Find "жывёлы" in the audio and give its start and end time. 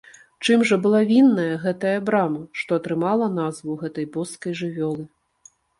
4.65-5.03